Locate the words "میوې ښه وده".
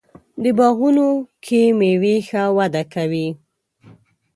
1.79-2.83